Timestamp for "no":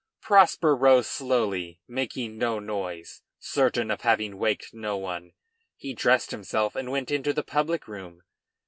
2.39-2.57, 4.73-4.97